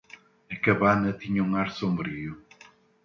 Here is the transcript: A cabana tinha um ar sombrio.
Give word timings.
A 0.49 0.55
cabana 0.59 1.13
tinha 1.13 1.43
um 1.43 1.53
ar 1.61 1.69
sombrio. 1.69 2.33